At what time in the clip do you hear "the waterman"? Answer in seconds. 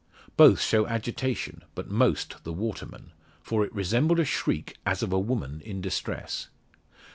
2.43-3.11